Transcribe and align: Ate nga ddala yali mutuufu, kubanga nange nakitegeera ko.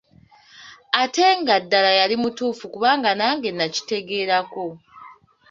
Ate 1.01 1.25
nga 1.39 1.55
ddala 1.63 1.91
yali 1.99 2.15
mutuufu, 2.23 2.63
kubanga 2.73 3.09
nange 3.19 3.49
nakitegeera 3.53 4.37
ko. 4.51 4.63